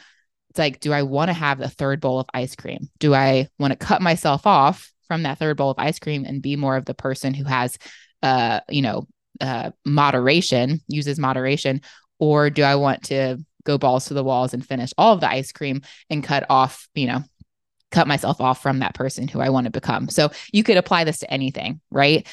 it's 0.51 0.59
like, 0.59 0.81
do 0.81 0.93
I 0.93 1.03
want 1.03 1.29
to 1.29 1.35
have 1.35 1.61
a 1.61 1.69
third 1.69 2.01
bowl 2.01 2.21
of 2.21 2.27
ice 2.33 2.55
cream? 2.55 2.89
Do 2.99 3.15
I 3.15 3.49
want 3.59 3.73
to 3.73 3.77
cut 3.77 4.01
myself 4.01 4.47
off 4.47 4.93
from 5.07 5.25
that 5.25 5.39
third 5.39 5.57
bowl 5.57 5.71
of 5.71 5.79
ice 5.79 5.99
cream 5.99 6.25
and 6.25 6.41
be 6.41 6.57
more 6.57 6.77
of 6.77 6.85
the 6.85 6.95
person 6.95 7.35
who 7.35 7.45
has, 7.45 7.77
uh, 8.23 8.61
you 8.69 8.83
know, 8.83 9.07
uh, 9.41 9.73
moderation, 9.85 10.81
uses 10.87 11.19
moderation? 11.19 11.81
Or 12.19 12.51
do 12.51 12.63
I 12.63 12.77
want 12.77 13.05
to 13.05 13.39
go 13.65 13.79
balls 13.79 14.07
to 14.07 14.15
the 14.15 14.25
walls 14.25 14.55
and 14.55 14.67
finish 14.67 14.93
all 14.97 15.13
of 15.13 15.21
the 15.21 15.31
ice 15.31 15.53
cream 15.53 15.83
and 16.09 16.25
cut 16.25 16.47
off, 16.49 16.89
you 16.95 17.07
know, 17.07 17.23
cut 17.91 18.07
myself 18.07 18.41
off 18.41 18.63
from 18.63 18.81
that 18.81 18.95
person 18.95 19.29
who 19.29 19.41
I 19.41 19.51
want 19.51 19.67
to 19.67 19.71
become. 19.71 20.09
So 20.09 20.31
you 20.53 20.63
could 20.63 20.77
apply 20.77 21.05
this 21.05 21.19
to 21.19 21.33
anything, 21.33 21.81
right? 21.91 22.27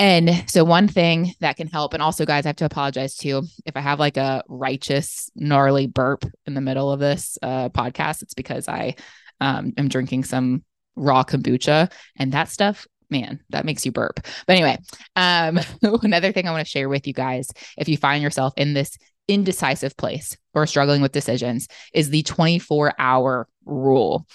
And 0.00 0.48
so 0.50 0.64
one 0.64 0.88
thing 0.88 1.34
that 1.40 1.58
can 1.58 1.66
help, 1.66 1.92
and 1.92 2.02
also 2.02 2.24
guys, 2.24 2.46
I 2.46 2.48
have 2.48 2.56
to 2.56 2.64
apologize 2.64 3.16
too 3.16 3.42
if 3.66 3.76
I 3.76 3.80
have 3.80 4.00
like 4.00 4.16
a 4.16 4.42
righteous 4.48 5.30
gnarly 5.36 5.86
burp 5.88 6.24
in 6.46 6.54
the 6.54 6.62
middle 6.62 6.90
of 6.90 7.00
this 7.00 7.36
uh, 7.42 7.68
podcast. 7.68 8.22
It's 8.22 8.32
because 8.32 8.66
I 8.66 8.94
um, 9.42 9.74
am 9.76 9.88
drinking 9.88 10.24
some 10.24 10.64
raw 10.96 11.22
kombucha, 11.22 11.92
and 12.16 12.32
that 12.32 12.48
stuff, 12.48 12.86
man, 13.10 13.40
that 13.50 13.66
makes 13.66 13.84
you 13.84 13.92
burp. 13.92 14.20
But 14.46 14.56
anyway, 14.56 14.78
um, 15.16 15.60
another 16.02 16.32
thing 16.32 16.48
I 16.48 16.50
want 16.50 16.66
to 16.66 16.70
share 16.70 16.88
with 16.88 17.06
you 17.06 17.12
guys, 17.12 17.50
if 17.76 17.86
you 17.86 17.98
find 17.98 18.22
yourself 18.22 18.54
in 18.56 18.72
this 18.72 18.96
indecisive 19.28 19.98
place 19.98 20.34
or 20.54 20.66
struggling 20.66 21.02
with 21.02 21.12
decisions, 21.12 21.68
is 21.92 22.08
the 22.08 22.22
24 22.22 22.94
hour 22.98 23.46
rule. 23.66 24.26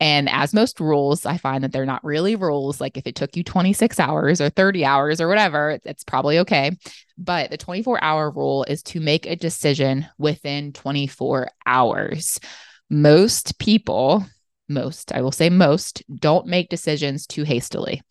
And 0.00 0.30
as 0.30 0.54
most 0.54 0.80
rules, 0.80 1.26
I 1.26 1.36
find 1.36 1.62
that 1.62 1.72
they're 1.72 1.84
not 1.84 2.02
really 2.02 2.34
rules. 2.34 2.80
Like 2.80 2.96
if 2.96 3.06
it 3.06 3.14
took 3.14 3.36
you 3.36 3.44
26 3.44 4.00
hours 4.00 4.40
or 4.40 4.48
30 4.48 4.84
hours 4.84 5.20
or 5.20 5.28
whatever, 5.28 5.78
it's 5.84 6.04
probably 6.04 6.38
okay. 6.40 6.72
But 7.18 7.50
the 7.50 7.58
24 7.58 8.02
hour 8.02 8.30
rule 8.30 8.64
is 8.64 8.82
to 8.84 9.00
make 9.00 9.26
a 9.26 9.36
decision 9.36 10.06
within 10.16 10.72
24 10.72 11.50
hours. 11.66 12.40
Most 12.88 13.58
people, 13.58 14.24
most, 14.68 15.12
I 15.12 15.20
will 15.20 15.32
say 15.32 15.50
most, 15.50 16.02
don't 16.14 16.46
make 16.46 16.70
decisions 16.70 17.26
too 17.26 17.44
hastily 17.44 18.02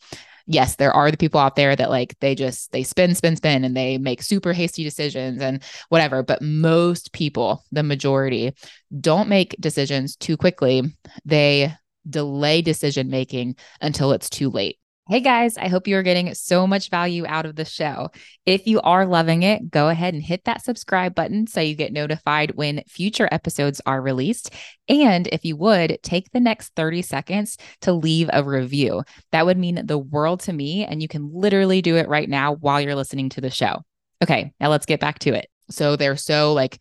yes, 0.50 0.75
there 0.75 0.91
are 0.91 1.12
the 1.12 1.18
people 1.18 1.39
out 1.39 1.56
there 1.56 1.75
that 1.75 1.91
like 1.91 2.20
they 2.20 2.36
just 2.36 2.72
they 2.72 2.84
spin, 2.84 3.15
spin, 3.15 3.36
spin 3.36 3.63
and 3.63 3.77
they 3.77 3.98
make 3.98 4.22
super 4.22 4.51
hasty 4.51 4.84
decisions 4.84 5.41
and 5.41 5.63
whatever. 5.89 6.24
But 6.24 6.41
most 6.41 7.13
people, 7.13 7.63
the 7.72 7.84
majority, 7.84 8.53
don't 9.00 9.29
make 9.29 9.56
decisions 9.60 10.15
too 10.15 10.36
quickly. 10.36 10.82
They 11.24 11.74
delay 12.10 12.62
decision 12.62 13.10
making 13.10 13.56
until 13.79 14.12
it's 14.12 14.29
too 14.29 14.50
late. 14.50 14.78
Hey 15.09 15.21
guys, 15.21 15.57
I 15.57 15.69
hope 15.69 15.87
you're 15.87 16.03
getting 16.03 16.31
so 16.35 16.67
much 16.67 16.91
value 16.91 17.25
out 17.25 17.47
of 17.47 17.55
the 17.55 17.65
show. 17.65 18.11
If 18.45 18.67
you 18.67 18.79
are 18.81 19.07
loving 19.07 19.41
it, 19.41 19.71
go 19.71 19.89
ahead 19.89 20.13
and 20.13 20.21
hit 20.21 20.43
that 20.43 20.63
subscribe 20.63 21.15
button 21.15 21.47
so 21.47 21.61
you 21.61 21.73
get 21.73 21.91
notified 21.91 22.51
when 22.51 22.83
future 22.85 23.27
episodes 23.31 23.81
are 23.87 24.03
released. 24.03 24.53
And 24.87 25.25
if 25.25 25.43
you 25.45 25.55
would, 25.55 25.97
take 26.03 26.29
the 26.29 26.39
next 26.39 26.75
30 26.75 27.01
seconds 27.01 27.57
to 27.81 27.91
leave 27.91 28.29
a 28.31 28.43
review. 28.43 29.01
That 29.31 29.47
would 29.47 29.57
mean 29.57 29.83
the 29.83 29.97
world 29.97 30.41
to 30.41 30.53
me. 30.53 30.85
And 30.85 31.01
you 31.01 31.07
can 31.07 31.31
literally 31.33 31.81
do 31.81 31.97
it 31.97 32.07
right 32.07 32.29
now 32.29 32.53
while 32.53 32.79
you're 32.79 32.93
listening 32.93 33.29
to 33.29 33.41
the 33.41 33.49
show. 33.49 33.81
Okay, 34.23 34.53
now 34.59 34.69
let's 34.69 34.85
get 34.85 34.99
back 34.99 35.17
to 35.19 35.33
it. 35.33 35.47
So 35.71 35.95
they're 35.95 36.17
so 36.17 36.53
like, 36.53 36.79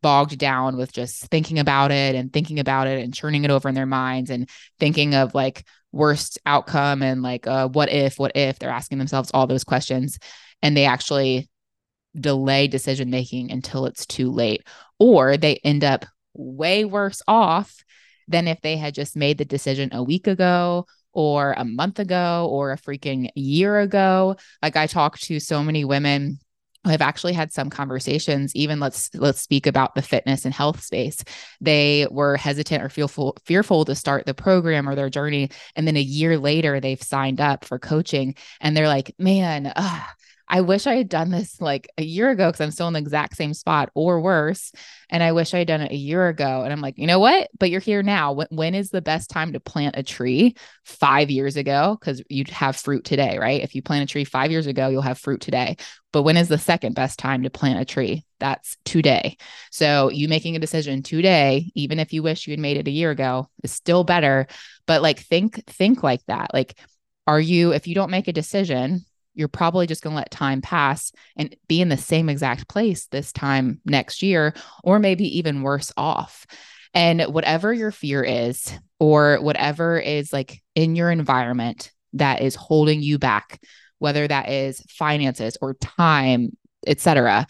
bogged 0.00 0.36
down 0.36 0.76
with 0.76 0.92
just 0.92 1.28
thinking 1.28 1.58
about 1.58 1.90
it 1.90 2.14
and 2.14 2.30
thinking 2.30 2.60
about 2.60 2.86
it 2.86 3.02
and 3.02 3.14
churning 3.14 3.42
it 3.42 3.50
over 3.50 3.70
in 3.70 3.74
their 3.74 3.86
minds 3.86 4.28
and 4.28 4.50
thinking 4.78 5.14
of 5.14 5.34
like 5.34 5.64
worst 5.94 6.38
outcome 6.44 7.02
and 7.02 7.22
like 7.22 7.46
uh, 7.46 7.68
what 7.68 7.90
if 7.90 8.18
what 8.18 8.32
if 8.34 8.58
they're 8.58 8.70
asking 8.70 8.98
themselves 8.98 9.30
all 9.32 9.46
those 9.46 9.64
questions 9.64 10.18
and 10.60 10.76
they 10.76 10.84
actually 10.84 11.48
delay 12.18 12.66
decision 12.68 13.10
making 13.10 13.50
until 13.50 13.86
it's 13.86 14.06
too 14.06 14.30
late, 14.30 14.66
or 14.98 15.36
they 15.36 15.60
end 15.64 15.84
up 15.84 16.04
way 16.34 16.84
worse 16.84 17.22
off 17.28 17.84
than 18.28 18.48
if 18.48 18.60
they 18.60 18.76
had 18.76 18.94
just 18.94 19.16
made 19.16 19.38
the 19.38 19.44
decision 19.44 19.90
a 19.92 20.02
week 20.02 20.26
ago 20.26 20.86
or 21.12 21.52
a 21.52 21.64
month 21.64 21.98
ago 21.98 22.48
or 22.50 22.72
a 22.72 22.78
freaking 22.78 23.28
year 23.34 23.78
ago. 23.78 24.36
Like 24.62 24.76
I 24.76 24.86
talked 24.86 25.24
to 25.24 25.38
so 25.38 25.62
many 25.62 25.84
women 25.84 26.38
I've 26.84 27.00
actually 27.00 27.32
had 27.32 27.52
some 27.52 27.70
conversations 27.70 28.54
even 28.54 28.80
let's 28.80 29.10
let's 29.14 29.40
speak 29.40 29.66
about 29.66 29.94
the 29.94 30.02
fitness 30.02 30.44
and 30.44 30.52
health 30.52 30.82
space. 30.82 31.24
They 31.60 32.06
were 32.10 32.36
hesitant 32.36 32.82
or 32.82 32.88
fearful 32.88 33.36
fearful 33.44 33.84
to 33.86 33.94
start 33.94 34.26
the 34.26 34.34
program 34.34 34.88
or 34.88 34.94
their 34.94 35.10
journey 35.10 35.50
and 35.76 35.86
then 35.86 35.96
a 35.96 36.00
year 36.00 36.38
later 36.38 36.80
they've 36.80 37.02
signed 37.02 37.40
up 37.40 37.64
for 37.64 37.78
coaching 37.78 38.34
and 38.60 38.76
they're 38.76 38.88
like, 38.88 39.14
"Man, 39.18 39.72
ugh, 39.74 40.02
I 40.54 40.60
wish 40.60 40.86
I 40.86 40.94
had 40.94 41.08
done 41.08 41.30
this 41.30 41.60
like 41.60 41.88
a 41.98 42.04
year 42.04 42.30
ago 42.30 42.46
because 42.46 42.60
I'm 42.60 42.70
still 42.70 42.86
in 42.86 42.92
the 42.92 43.00
exact 43.00 43.36
same 43.36 43.54
spot 43.54 43.90
or 43.96 44.20
worse. 44.20 44.70
And 45.10 45.20
I 45.20 45.32
wish 45.32 45.52
I 45.52 45.58
had 45.58 45.66
done 45.66 45.80
it 45.80 45.90
a 45.90 45.96
year 45.96 46.28
ago. 46.28 46.62
And 46.62 46.72
I'm 46.72 46.80
like, 46.80 46.96
you 46.96 47.08
know 47.08 47.18
what? 47.18 47.50
But 47.58 47.70
you're 47.70 47.80
here 47.80 48.04
now. 48.04 48.34
when, 48.34 48.46
when 48.52 48.76
is 48.76 48.90
the 48.90 49.02
best 49.02 49.30
time 49.30 49.54
to 49.54 49.58
plant 49.58 49.96
a 49.98 50.04
tree? 50.04 50.54
Five 50.84 51.28
years 51.28 51.56
ago, 51.56 51.96
because 51.98 52.22
you'd 52.28 52.50
have 52.50 52.76
fruit 52.76 53.04
today, 53.04 53.36
right? 53.36 53.64
If 53.64 53.74
you 53.74 53.82
plant 53.82 54.08
a 54.08 54.12
tree 54.12 54.22
five 54.22 54.52
years 54.52 54.68
ago, 54.68 54.86
you'll 54.86 55.02
have 55.02 55.18
fruit 55.18 55.40
today. 55.40 55.76
But 56.12 56.22
when 56.22 56.36
is 56.36 56.46
the 56.46 56.56
second 56.56 56.94
best 56.94 57.18
time 57.18 57.42
to 57.42 57.50
plant 57.50 57.80
a 57.80 57.84
tree? 57.84 58.24
That's 58.38 58.76
today. 58.84 59.38
So 59.72 60.08
you 60.08 60.28
making 60.28 60.54
a 60.54 60.60
decision 60.60 61.02
today, 61.02 61.72
even 61.74 61.98
if 61.98 62.12
you 62.12 62.22
wish 62.22 62.46
you 62.46 62.52
had 62.52 62.60
made 62.60 62.76
it 62.76 62.86
a 62.86 62.92
year 62.92 63.10
ago, 63.10 63.48
is 63.64 63.72
still 63.72 64.04
better. 64.04 64.46
But 64.86 65.02
like 65.02 65.18
think, 65.18 65.66
think 65.66 66.04
like 66.04 66.24
that. 66.26 66.54
Like, 66.54 66.78
are 67.26 67.40
you, 67.40 67.72
if 67.72 67.88
you 67.88 67.96
don't 67.96 68.12
make 68.12 68.28
a 68.28 68.32
decision, 68.32 69.04
you're 69.34 69.48
probably 69.48 69.86
just 69.86 70.02
going 70.02 70.12
to 70.12 70.18
let 70.18 70.30
time 70.30 70.62
pass 70.62 71.12
and 71.36 71.54
be 71.68 71.80
in 71.80 71.88
the 71.88 71.96
same 71.96 72.28
exact 72.28 72.68
place 72.68 73.06
this 73.06 73.32
time 73.32 73.80
next 73.84 74.22
year, 74.22 74.54
or 74.82 74.98
maybe 74.98 75.38
even 75.38 75.62
worse 75.62 75.92
off. 75.96 76.46
And 76.94 77.22
whatever 77.22 77.72
your 77.72 77.90
fear 77.90 78.22
is, 78.22 78.72
or 79.00 79.36
whatever 79.40 79.98
is 79.98 80.32
like 80.32 80.62
in 80.74 80.96
your 80.96 81.10
environment 81.10 81.90
that 82.12 82.40
is 82.40 82.54
holding 82.54 83.02
you 83.02 83.18
back, 83.18 83.60
whether 83.98 84.26
that 84.26 84.48
is 84.48 84.80
finances 84.88 85.58
or 85.60 85.74
time, 85.74 86.56
etc., 86.86 87.46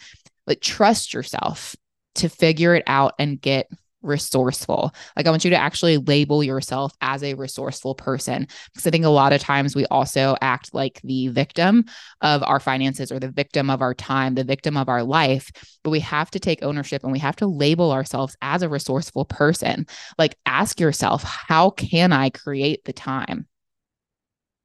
like 0.47 0.61
trust 0.61 1.13
yourself 1.13 1.75
to 2.15 2.29
figure 2.29 2.75
it 2.75 2.83
out 2.87 3.13
and 3.19 3.39
get 3.39 3.67
resourceful. 4.05 4.93
Like 5.15 5.27
I 5.27 5.29
want 5.29 5.43
you 5.43 5.49
to 5.51 5.57
actually 5.57 5.97
label 5.97 6.43
yourself 6.43 6.93
as 7.01 7.23
a 7.23 7.33
resourceful 7.33 7.95
person 7.95 8.47
because 8.73 8.87
I 8.87 8.91
think 8.91 9.05
a 9.05 9.09
lot 9.09 9.33
of 9.33 9.41
times 9.41 9.75
we 9.75 9.85
also 9.87 10.35
act 10.41 10.73
like 10.73 11.01
the 11.03 11.29
victim 11.29 11.85
of 12.21 12.43
our 12.43 12.59
finances 12.59 13.11
or 13.11 13.19
the 13.19 13.31
victim 13.31 13.69
of 13.69 13.81
our 13.81 13.93
time, 13.93 14.35
the 14.35 14.43
victim 14.43 14.77
of 14.77 14.89
our 14.89 15.03
life, 15.03 15.51
but 15.83 15.89
we 15.89 15.99
have 16.01 16.31
to 16.31 16.39
take 16.39 16.63
ownership 16.63 17.03
and 17.03 17.11
we 17.11 17.19
have 17.19 17.35
to 17.37 17.47
label 17.47 17.91
ourselves 17.91 18.37
as 18.41 18.61
a 18.61 18.69
resourceful 18.69 19.25
person. 19.25 19.85
Like 20.17 20.35
ask 20.45 20.79
yourself, 20.79 21.23
how 21.23 21.71
can 21.71 22.13
I 22.13 22.29
create 22.29 22.85
the 22.85 22.93
time? 22.93 23.47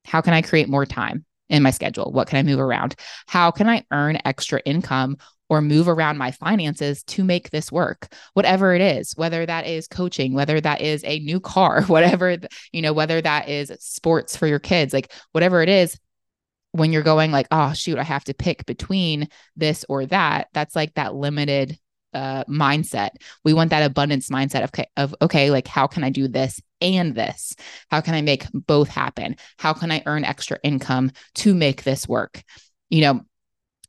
How 0.05 0.21
can 0.21 0.35
I 0.35 0.43
create 0.43 0.69
more 0.69 0.87
time? 0.87 1.25
in 1.51 1.63
my 1.63 1.71
schedule? 1.71 2.11
What 2.13 2.29
can 2.29 2.39
I 2.39 2.43
move 2.43 2.61
around? 2.61 2.95
How 3.27 3.51
can 3.51 3.69
I 3.69 3.85
earn 3.91 4.19
extra 4.25 4.63
income 4.65 5.19
or 5.51 5.61
move 5.61 5.89
around 5.89 6.17
my 6.17 6.31
finances 6.31 7.03
to 7.03 7.23
make 7.23 7.51
this 7.51 7.71
work 7.71 8.09
whatever 8.33 8.73
it 8.73 8.81
is 8.81 9.13
whether 9.17 9.45
that 9.45 9.67
is 9.67 9.87
coaching 9.87 10.33
whether 10.33 10.61
that 10.61 10.81
is 10.81 11.05
a 11.05 11.19
new 11.19 11.41
car 11.41 11.83
whatever 11.87 12.37
you 12.73 12.81
know 12.81 12.95
whether 12.95 13.21
that 13.21 13.49
is 13.49 13.71
sports 13.81 14.37
for 14.37 14.47
your 14.47 14.61
kids 14.61 14.95
like 14.95 15.13
whatever 15.33 15.63
it 15.63 15.69
is 15.69 15.99
when 16.73 16.93
you're 16.93 17.03
going 17.03 17.33
like 17.33 17.49
oh 17.51 17.73
shoot 17.75 17.99
i 17.99 18.03
have 18.03 18.25
to 18.25 18.33
pick 18.33 18.65
between 18.65 19.29
this 19.57 19.85
or 19.89 20.07
that 20.07 20.49
that's 20.55 20.75
like 20.75 20.95
that 20.95 21.15
limited 21.15 21.79
uh 22.13 22.43
mindset. 22.45 23.11
We 23.45 23.55
want 23.55 23.71
that 23.71 23.89
abundance 23.89 24.31
mindset 24.31 24.65
of 24.65 24.87
of 24.97 25.15
okay 25.23 25.51
like 25.51 25.69
how 25.69 25.87
can 25.87 26.03
i 26.03 26.11
do 26.11 26.27
this 26.27 26.61
and 26.81 27.15
this? 27.15 27.55
How 27.89 28.01
can 28.01 28.15
i 28.15 28.21
make 28.21 28.47
both 28.53 28.89
happen? 28.89 29.37
How 29.59 29.73
can 29.73 29.93
i 29.93 30.03
earn 30.07 30.25
extra 30.25 30.59
income 30.65 31.13
to 31.37 31.55
make 31.55 31.85
this 31.85 32.09
work? 32.09 32.43
You 32.89 33.03
know 33.03 33.21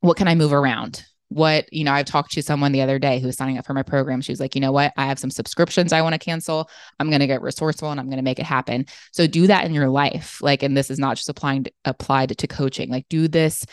what 0.01 0.17
can 0.17 0.27
i 0.27 0.35
move 0.35 0.53
around 0.53 1.03
what 1.31 1.71
you 1.71 1.85
know 1.85 1.93
i've 1.93 2.05
talked 2.05 2.33
to 2.33 2.43
someone 2.43 2.73
the 2.73 2.81
other 2.81 2.99
day 2.99 3.17
who 3.17 3.27
was 3.27 3.37
signing 3.37 3.57
up 3.57 3.65
for 3.65 3.73
my 3.73 3.83
program. 3.83 4.19
She 4.19 4.33
was 4.33 4.41
like 4.41 4.53
you 4.53 4.59
know 4.59 4.73
what? 4.73 4.91
I 4.97 5.05
have 5.05 5.17
some 5.17 5.31
subscriptions 5.31 5.93
i 5.93 6.01
want 6.01 6.13
to 6.13 6.19
cancel. 6.19 6.69
I'm 6.99 7.09
going 7.09 7.21
to 7.21 7.27
get 7.27 7.41
resourceful 7.41 7.89
and 7.89 7.99
i'm 7.99 8.07
going 8.07 8.17
to 8.17 8.23
make 8.23 8.39
it 8.39 8.45
happen. 8.45 8.85
So 9.13 9.27
do 9.27 9.47
that 9.47 9.65
in 9.65 9.73
your 9.73 9.87
life. 9.87 10.41
Like 10.41 10.61
and 10.61 10.75
this 10.75 10.91
is 10.91 10.99
not 10.99 11.15
just 11.15 11.29
applying 11.29 11.63
to, 11.63 11.71
applied 11.85 12.37
to 12.37 12.47
coaching. 12.47 12.89
Like 12.89 13.07
do 13.07 13.29
this 13.29 13.65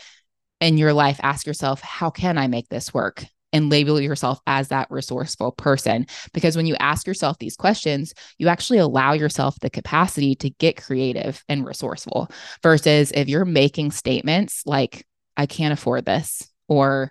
in 0.61 0.79
your 0.79 0.93
life. 0.93 1.19
Ask 1.23 1.47
yourself 1.47 1.81
how 1.81 2.11
can 2.11 2.39
i 2.39 2.47
make 2.47 2.69
this 2.69 2.95
work? 2.95 3.25
And 3.53 3.71
label 3.71 4.01
yourself 4.01 4.41
as 4.47 4.69
that 4.69 4.89
resourceful 4.91 5.53
person. 5.53 6.07
Because 6.33 6.55
when 6.55 6.67
you 6.67 6.77
ask 6.79 7.07
yourself 7.07 7.39
these 7.39 7.57
questions, 7.57 8.13
you 8.37 8.47
actually 8.47 8.79
allow 8.79 9.15
yourself 9.15 9.59
the 9.61 9.71
capacity 9.71 10.35
to 10.37 10.51
get 10.51 10.81
creative 10.81 11.43
and 11.49 11.67
resourceful. 11.67 12.31
Versus 12.63 13.11
if 13.11 13.27
you're 13.27 13.47
making 13.47 13.93
statements 13.93 14.63
like, 14.67 15.07
I 15.35 15.47
can't 15.47 15.73
afford 15.73 16.05
this, 16.05 16.47
or 16.69 17.11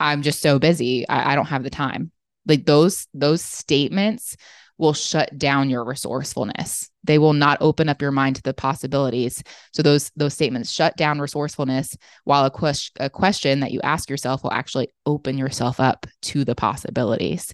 I'm 0.00 0.22
just 0.22 0.40
so 0.40 0.58
busy. 0.58 1.08
I, 1.08 1.32
I 1.32 1.34
don't 1.34 1.46
have 1.46 1.62
the 1.62 1.70
time. 1.70 2.12
Like 2.46 2.64
those, 2.64 3.06
those 3.14 3.42
statements 3.42 4.36
will 4.78 4.94
shut 4.94 5.36
down 5.36 5.68
your 5.68 5.84
resourcefulness. 5.84 6.88
They 7.04 7.18
will 7.18 7.32
not 7.32 7.58
open 7.60 7.88
up 7.88 8.00
your 8.00 8.12
mind 8.12 8.36
to 8.36 8.42
the 8.42 8.54
possibilities. 8.54 9.42
So 9.72 9.82
those 9.82 10.10
those 10.16 10.34
statements 10.34 10.70
shut 10.70 10.96
down 10.96 11.20
resourcefulness 11.20 11.96
while 12.24 12.44
a, 12.44 12.50
question 12.50 12.92
a 13.04 13.10
question 13.10 13.60
that 13.60 13.72
you 13.72 13.80
ask 13.82 14.08
yourself 14.08 14.44
will 14.44 14.52
actually 14.52 14.88
open 15.04 15.36
yourself 15.36 15.80
up 15.80 16.06
to 16.22 16.44
the 16.44 16.54
possibilities. 16.54 17.52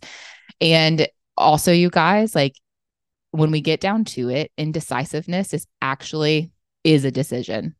And 0.60 1.08
also 1.36 1.72
you 1.72 1.88
guys 1.88 2.34
like 2.34 2.56
when 3.30 3.50
we 3.50 3.60
get 3.60 3.80
down 3.80 4.04
to 4.04 4.28
it, 4.28 4.52
indecisiveness 4.56 5.54
is 5.54 5.66
actually 5.82 6.52
is 6.84 7.04
a 7.04 7.10
decision. 7.10 7.74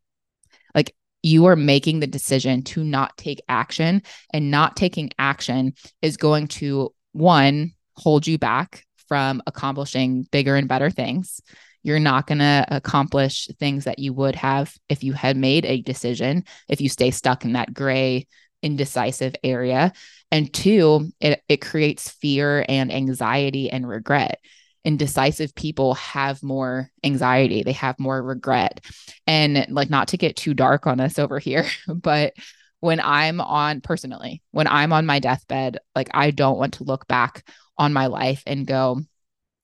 Like 0.75 0.94
you 1.25 1.47
are 1.47 1.57
making 1.57 2.00
the 2.00 2.07
decision 2.07 2.62
to 2.62 2.85
not 2.85 3.16
take 3.16 3.43
action 3.49 4.02
and 4.33 4.50
not 4.50 4.76
taking 4.76 5.11
action 5.19 5.73
is 6.02 6.19
going 6.19 6.47
to 6.47 6.93
one 7.12 7.73
hold 7.97 8.26
you 8.26 8.37
back 8.37 8.85
from 9.09 9.43
accomplishing 9.47 10.25
bigger 10.31 10.54
and 10.54 10.69
better 10.69 10.90
things. 10.90 11.40
You're 11.83 11.99
not 11.99 12.26
going 12.26 12.38
to 12.38 12.66
accomplish 12.71 13.49
things 13.59 13.85
that 13.85 13.99
you 13.99 14.12
would 14.12 14.35
have 14.37 14.75
if 14.90 15.02
you 15.02 15.14
had 15.14 15.37
made 15.38 15.64
a 15.64 15.81
decision 15.81 16.45
if 16.69 16.83
you 16.83 16.90
stay 16.90 17.11
stuck 17.11 17.45
in 17.45 17.54
that 17.54 17.73
gray 17.73 18.26
indecisive 18.62 19.35
area. 19.43 19.93
And 20.31 20.52
two 20.52 21.11
it, 21.21 21.43
it 21.49 21.62
creates 21.62 22.11
fear 22.11 22.66
and 22.69 22.93
anxiety 22.93 23.71
and 23.71 23.88
regret 23.88 24.40
indecisive 24.85 25.55
people 25.55 25.95
have 25.95 26.43
more 26.43 26.91
anxiety, 27.03 27.62
they 27.62 27.73
have 27.73 27.99
more 27.99 28.23
regret. 28.23 28.85
And 29.26 29.67
like, 29.71 29.91
not 29.91 30.09
to 30.09 30.17
get 30.17 30.37
too 30.37 30.55
dark 30.55 30.87
on 30.87 31.00
us 31.00 31.19
over 31.19 31.38
here, 31.38 31.67
but 31.88 32.35
when 32.81 33.00
I'm 33.00 33.41
on 33.41 33.81
personally, 33.81 34.43
when 34.50 34.67
I'm 34.67 34.93
on 34.93 35.07
my 35.07 35.19
deathbed, 35.19 35.79
like, 35.97 36.11
I 36.12 36.31
don't 36.31 36.59
want 36.59 36.75
to 36.75 36.85
look 36.85 37.07
back 37.09 37.49
on 37.79 37.93
my 37.93 38.07
life 38.07 38.43
and 38.47 38.67
go, 38.67 39.00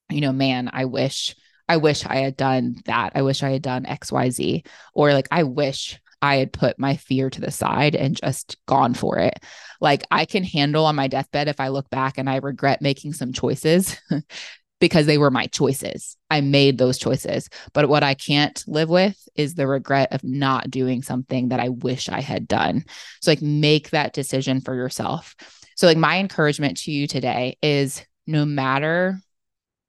you 0.09 0.21
know, 0.21 0.31
man, 0.31 0.69
I 0.73 0.85
wish. 0.85 1.35
I 1.69 1.77
wish 1.77 2.05
I 2.05 2.17
had 2.17 2.35
done 2.35 2.81
that. 2.85 3.13
I 3.15 3.21
wish 3.21 3.43
I 3.43 3.51
had 3.51 3.61
done 3.61 3.85
XYZ. 3.85 4.65
Or 4.93 5.13
like, 5.13 5.29
I 5.31 5.43
wish 5.43 6.01
I 6.21 6.35
had 6.35 6.53
put 6.53 6.77
my 6.77 6.97
fear 6.97 7.29
to 7.29 7.41
the 7.41 7.51
side 7.51 7.95
and 7.95 8.15
just 8.15 8.57
gone 8.67 8.93
for 8.93 9.17
it. 9.17 9.39
Like 9.79 10.05
I 10.11 10.25
can 10.25 10.43
handle 10.43 10.85
on 10.85 10.95
my 10.95 11.07
deathbed 11.07 11.47
if 11.47 11.59
I 11.59 11.69
look 11.69 11.89
back 11.89 12.17
and 12.17 12.29
I 12.29 12.37
regret 12.37 12.81
making 12.81 13.13
some 13.13 13.33
choices 13.33 13.99
because 14.81 15.05
they 15.05 15.19
were 15.19 15.31
my 15.31 15.45
choices. 15.45 16.17
I 16.29 16.41
made 16.41 16.77
those 16.77 16.97
choices. 16.97 17.47
But 17.71 17.87
what 17.87 18.03
I 18.03 18.15
can't 18.15 18.61
live 18.67 18.89
with 18.89 19.15
is 19.35 19.53
the 19.53 19.67
regret 19.67 20.11
of 20.11 20.23
not 20.23 20.71
doing 20.71 21.03
something 21.03 21.49
that 21.49 21.59
I 21.59 21.69
wish 21.69 22.09
I 22.09 22.19
had 22.19 22.47
done. 22.47 22.83
So, 23.21 23.31
like, 23.31 23.43
make 23.43 23.91
that 23.91 24.11
decision 24.11 24.59
for 24.59 24.75
yourself. 24.75 25.35
So, 25.75 25.85
like, 25.85 25.97
my 25.97 26.17
encouragement 26.17 26.77
to 26.79 26.91
you 26.91 27.07
today 27.07 27.57
is 27.61 28.03
no 28.25 28.43
matter 28.43 29.19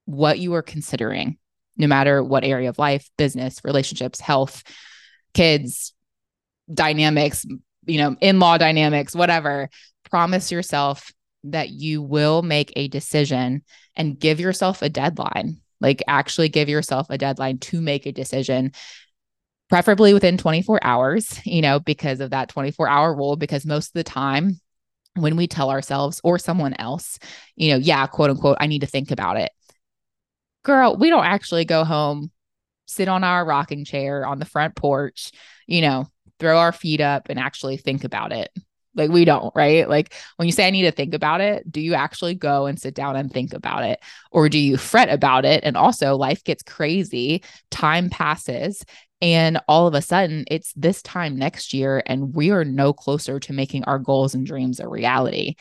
what 0.05 0.37
you 0.37 0.53
are 0.53 0.61
considering, 0.61 1.39
no 1.75 1.87
matter 1.87 2.23
what 2.23 2.43
area 2.43 2.69
of 2.69 2.77
life, 2.77 3.09
business, 3.17 3.61
relationships, 3.63 4.19
health, 4.19 4.63
kids, 5.33 5.93
dynamics, 6.71 7.45
you 7.85 7.97
know, 7.97 8.15
in 8.21 8.39
law 8.39 8.59
dynamics, 8.59 9.15
whatever, 9.15 9.69
promise 10.09 10.51
yourself 10.51 11.11
that 11.45 11.69
you 11.69 12.01
will 12.01 12.41
make 12.41 12.71
a 12.75 12.87
decision 12.87 13.63
and 13.95 14.19
give 14.19 14.39
yourself 14.39 14.81
a 14.81 14.89
deadline. 14.89 15.57
Like, 15.81 16.01
actually 16.07 16.49
give 16.49 16.69
yourself 16.69 17.07
a 17.09 17.17
deadline 17.17 17.57
to 17.59 17.81
make 17.81 18.05
a 18.05 18.11
decision, 18.11 18.71
preferably 19.69 20.13
within 20.13 20.37
24 20.37 20.79
hours, 20.81 21.39
you 21.45 21.61
know, 21.61 21.79
because 21.79 22.21
of 22.21 22.29
that 22.29 22.49
24 22.49 22.87
hour 22.87 23.13
rule. 23.13 23.35
Because 23.35 23.65
most 23.65 23.87
of 23.87 23.93
the 23.93 24.03
time, 24.03 24.59
when 25.15 25.35
we 25.35 25.47
tell 25.47 25.69
ourselves 25.69 26.21
or 26.23 26.39
someone 26.39 26.73
else, 26.79 27.19
you 27.55 27.71
know, 27.71 27.77
yeah, 27.77 28.07
quote 28.07 28.29
unquote, 28.29 28.57
I 28.59 28.67
need 28.67 28.79
to 28.79 28.87
think 28.87 29.11
about 29.11 29.37
it. 29.37 29.51
Girl, 30.63 30.95
we 30.95 31.09
don't 31.09 31.25
actually 31.25 31.65
go 31.65 31.83
home, 31.83 32.31
sit 32.85 33.09
on 33.09 33.23
our 33.23 33.45
rocking 33.45 33.83
chair 33.83 34.25
on 34.25 34.39
the 34.39 34.45
front 34.45 34.75
porch, 34.75 35.31
you 35.67 35.81
know, 35.81 36.07
throw 36.39 36.57
our 36.57 36.71
feet 36.71 37.01
up 37.01 37.27
and 37.29 37.37
actually 37.37 37.77
think 37.77 38.05
about 38.05 38.31
it 38.31 38.49
Like 38.95 39.09
we 39.09 39.25
don't, 39.25 39.53
right? 39.55 39.87
Like 39.89 40.13
when 40.35 40.47
you 40.47 40.51
say 40.51 40.67
I 40.67 40.69
need 40.69 40.83
to 40.83 40.91
think 40.91 41.13
about 41.13 41.41
it, 41.41 41.69
do 41.71 41.81
you 41.81 41.93
actually 41.93 42.35
go 42.35 42.65
and 42.65 42.79
sit 42.79 42.93
down 42.93 43.15
and 43.15 43.31
think 43.31 43.53
about 43.53 43.83
it? 43.83 43.99
Or 44.31 44.49
do 44.49 44.59
you 44.59 44.77
fret 44.77 45.09
about 45.09 45.45
it? 45.45 45.63
And 45.63 45.75
also 45.75 46.15
life 46.15 46.43
gets 46.43 46.63
crazy, 46.63 47.43
time 47.71 48.09
passes, 48.09 48.83
and 49.21 49.59
all 49.67 49.87
of 49.87 49.93
a 49.93 50.01
sudden 50.01 50.43
it's 50.51 50.73
this 50.73 51.01
time 51.01 51.37
next 51.37 51.73
year 51.73 52.03
and 52.05 52.35
we 52.35 52.51
are 52.51 52.65
no 52.65 52.91
closer 52.91 53.39
to 53.39 53.53
making 53.53 53.85
our 53.85 53.97
goals 53.97 54.35
and 54.35 54.45
dreams 54.45 54.79
a 54.79 54.87
reality. 54.87 55.55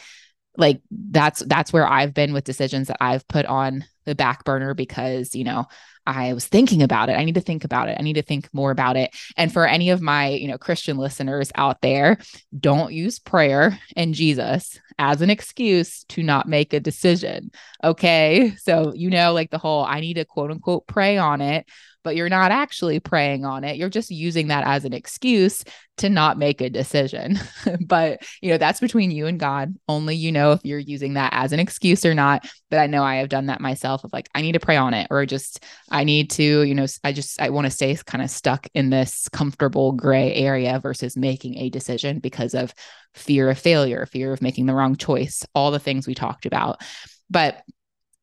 Like 0.56 0.82
that's 0.90 1.40
that's 1.46 1.72
where 1.72 1.86
I've 1.86 2.12
been 2.12 2.32
with 2.32 2.44
decisions 2.44 2.88
that 2.88 2.98
I've 3.00 3.26
put 3.28 3.46
on 3.46 3.84
the 4.04 4.14
back 4.14 4.44
burner 4.44 4.74
because, 4.74 5.34
you 5.34 5.44
know, 5.44 5.66
I 6.06 6.32
was 6.32 6.46
thinking 6.46 6.82
about 6.82 7.08
it. 7.08 7.12
I 7.14 7.24
need 7.24 7.36
to 7.36 7.40
think 7.40 7.64
about 7.64 7.88
it. 7.88 7.96
I 7.98 8.02
need 8.02 8.14
to 8.14 8.22
think 8.22 8.48
more 8.52 8.70
about 8.70 8.96
it. 8.96 9.14
And 9.36 9.52
for 9.52 9.66
any 9.66 9.90
of 9.90 10.00
my, 10.00 10.28
you 10.28 10.48
know, 10.48 10.58
Christian 10.58 10.96
listeners 10.96 11.52
out 11.54 11.80
there, 11.80 12.18
don't 12.58 12.92
use 12.92 13.18
prayer 13.18 13.78
and 13.96 14.14
Jesus 14.14 14.80
as 14.98 15.22
an 15.22 15.30
excuse 15.30 16.04
to 16.04 16.22
not 16.22 16.48
make 16.48 16.72
a 16.72 16.80
decision. 16.80 17.50
Okay? 17.82 18.54
So, 18.56 18.92
you 18.94 19.10
know, 19.10 19.32
like 19.32 19.50
the 19.50 19.58
whole 19.58 19.84
I 19.84 20.00
need 20.00 20.14
to 20.14 20.24
quote 20.24 20.50
unquote 20.50 20.86
pray 20.86 21.18
on 21.18 21.40
it 21.40 21.66
but 22.04 22.16
you're 22.16 22.28
not 22.28 22.50
actually 22.50 23.00
praying 23.00 23.44
on 23.44 23.64
it. 23.64 23.76
You're 23.76 23.88
just 23.88 24.10
using 24.10 24.48
that 24.48 24.64
as 24.66 24.84
an 24.84 24.92
excuse 24.92 25.64
to 25.98 26.08
not 26.08 26.38
make 26.38 26.60
a 26.60 26.70
decision. 26.70 27.38
but, 27.86 28.22
you 28.40 28.50
know, 28.50 28.58
that's 28.58 28.80
between 28.80 29.10
you 29.10 29.26
and 29.26 29.38
God. 29.38 29.74
Only 29.88 30.16
you 30.16 30.32
know 30.32 30.52
if 30.52 30.64
you're 30.64 30.78
using 30.78 31.14
that 31.14 31.32
as 31.32 31.52
an 31.52 31.60
excuse 31.60 32.04
or 32.04 32.14
not. 32.14 32.48
But 32.70 32.78
I 32.78 32.86
know 32.86 33.04
I 33.04 33.16
have 33.16 33.28
done 33.28 33.46
that 33.46 33.60
myself 33.60 34.04
of 34.04 34.12
like, 34.12 34.28
I 34.34 34.42
need 34.42 34.52
to 34.52 34.60
pray 34.60 34.76
on 34.76 34.94
it, 34.94 35.08
or 35.10 35.24
just, 35.26 35.64
I 35.90 36.04
need 36.04 36.30
to, 36.32 36.62
you 36.62 36.74
know, 36.74 36.86
I 37.04 37.12
just, 37.12 37.40
I 37.40 37.50
want 37.50 37.66
to 37.66 37.70
stay 37.70 37.94
kind 38.06 38.22
of 38.22 38.30
stuck 38.30 38.66
in 38.74 38.90
this 38.90 39.28
comfortable 39.28 39.92
gray 39.92 40.34
area 40.34 40.80
versus 40.80 41.16
making 41.16 41.58
a 41.58 41.70
decision 41.70 42.18
because 42.18 42.54
of 42.54 42.74
fear 43.14 43.50
of 43.50 43.58
failure, 43.58 44.06
fear 44.06 44.32
of 44.32 44.42
making 44.42 44.66
the 44.66 44.74
wrong 44.74 44.96
choice, 44.96 45.44
all 45.54 45.70
the 45.70 45.78
things 45.78 46.06
we 46.06 46.14
talked 46.14 46.46
about. 46.46 46.80
But 47.28 47.62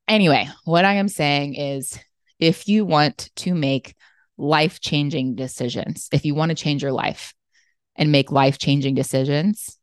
anyway, 0.08 0.50
what 0.66 0.86
I 0.86 0.96
am 0.96 1.08
saying 1.08 1.56
is 1.56 1.98
if 2.40 2.68
you 2.68 2.86
want 2.86 3.30
to 3.38 3.54
make 3.54 3.96
life 4.38 4.80
changing 4.80 5.36
decisions, 5.36 6.08
if 6.12 6.26
you 6.26 6.34
want 6.34 6.50
to 6.50 6.56
change 6.56 6.82
your 6.82 6.92
life 6.92 7.34
and 7.96 8.12
make 8.12 8.32
life 8.32 8.58
changing 8.58 8.96
decisions, 8.96 9.78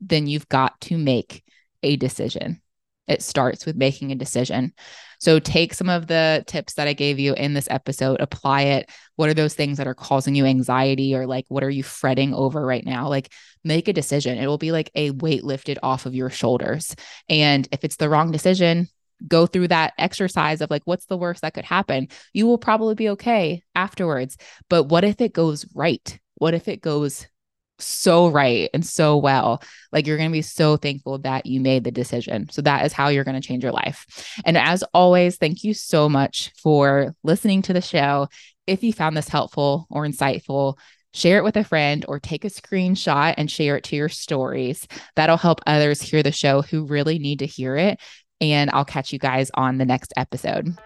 then 0.00 0.26
you've 0.26 0.48
got 0.48 0.80
to 0.80 0.96
make 0.96 1.44
a 1.82 1.96
decision. 1.96 2.60
It 3.08 3.22
starts 3.22 3.66
with 3.66 3.76
making 3.76 4.10
a 4.12 4.16
decision. 4.16 4.72
So 5.18 5.38
take 5.38 5.74
some 5.74 5.88
of 5.88 6.06
the 6.06 6.44
tips 6.46 6.74
that 6.74 6.88
I 6.88 6.94
gave 6.94 7.18
you 7.18 7.34
in 7.34 7.52
this 7.52 7.68
episode, 7.70 8.20
apply 8.20 8.62
it. 8.62 8.90
What 9.16 9.28
are 9.28 9.34
those 9.34 9.54
things 9.54 9.78
that 9.78 9.86
are 9.86 9.94
causing 9.94 10.34
you 10.34 10.46
anxiety 10.46 11.14
or 11.14 11.26
like 11.26 11.44
what 11.48 11.62
are 11.62 11.70
you 11.70 11.82
fretting 11.82 12.32
over 12.32 12.64
right 12.64 12.84
now? 12.84 13.08
Like 13.08 13.32
make 13.64 13.88
a 13.88 13.92
decision. 13.92 14.38
It 14.38 14.46
will 14.46 14.58
be 14.58 14.72
like 14.72 14.90
a 14.94 15.10
weight 15.10 15.44
lifted 15.44 15.78
off 15.82 16.06
of 16.06 16.14
your 16.14 16.30
shoulders. 16.30 16.94
And 17.28 17.68
if 17.72 17.84
it's 17.84 17.96
the 17.96 18.08
wrong 18.08 18.32
decision, 18.32 18.88
go 19.26 19.46
through 19.46 19.68
that 19.68 19.94
exercise 19.98 20.60
of 20.60 20.70
like, 20.70 20.82
what's 20.84 21.06
the 21.06 21.16
worst 21.16 21.42
that 21.42 21.54
could 21.54 21.64
happen? 21.64 22.08
You 22.32 22.46
will 22.46 22.58
probably 22.58 22.94
be 22.94 23.10
okay 23.10 23.62
afterwards. 23.74 24.36
But 24.68 24.84
what 24.84 25.04
if 25.04 25.20
it 25.20 25.32
goes 25.32 25.66
right? 25.74 26.18
What 26.36 26.54
if 26.54 26.68
it 26.68 26.80
goes 26.80 27.26
so 27.78 28.28
right 28.28 28.70
and 28.74 28.84
so 28.84 29.16
well? 29.16 29.62
Like, 29.92 30.06
you're 30.06 30.16
going 30.16 30.30
to 30.30 30.32
be 30.32 30.42
so 30.42 30.76
thankful 30.76 31.18
that 31.18 31.46
you 31.46 31.60
made 31.60 31.84
the 31.84 31.90
decision. 31.90 32.48
So, 32.50 32.62
that 32.62 32.84
is 32.84 32.92
how 32.92 33.08
you're 33.08 33.24
going 33.24 33.40
to 33.40 33.46
change 33.46 33.62
your 33.62 33.72
life. 33.72 34.06
And 34.44 34.56
as 34.56 34.82
always, 34.94 35.36
thank 35.36 35.64
you 35.64 35.74
so 35.74 36.08
much 36.08 36.52
for 36.62 37.14
listening 37.22 37.62
to 37.62 37.72
the 37.72 37.80
show. 37.80 38.28
If 38.66 38.82
you 38.82 38.92
found 38.92 39.16
this 39.16 39.28
helpful 39.28 39.86
or 39.90 40.06
insightful, 40.06 40.78
share 41.14 41.38
it 41.38 41.44
with 41.44 41.56
a 41.56 41.64
friend 41.64 42.04
or 42.08 42.18
take 42.18 42.44
a 42.44 42.48
screenshot 42.48 43.34
and 43.36 43.50
share 43.50 43.76
it 43.76 43.84
to 43.84 43.96
your 43.96 44.08
stories. 44.08 44.86
That'll 45.16 45.36
help 45.36 45.60
others 45.66 46.00
hear 46.00 46.22
the 46.22 46.32
show 46.32 46.62
who 46.62 46.86
really 46.86 47.18
need 47.18 47.40
to 47.40 47.46
hear 47.46 47.76
it 47.76 48.00
and 48.42 48.68
I'll 48.72 48.84
catch 48.84 49.12
you 49.12 49.18
guys 49.18 49.50
on 49.54 49.78
the 49.78 49.86
next 49.86 50.12
episode. 50.16 50.76